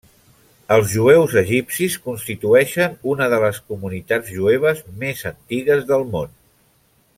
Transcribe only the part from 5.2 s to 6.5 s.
antigues del món.